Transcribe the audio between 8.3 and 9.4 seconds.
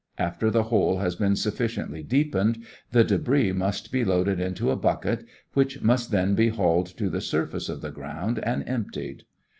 and emptied.